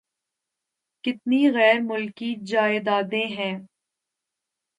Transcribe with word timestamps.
کتنی 1.03 1.41
غیر 1.51 1.79
ملکی 1.81 2.29
جائیدادیں 2.45 3.27
ہیں۔ 3.37 3.55